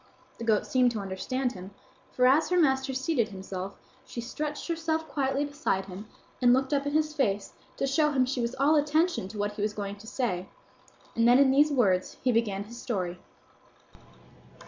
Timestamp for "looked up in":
6.53-6.93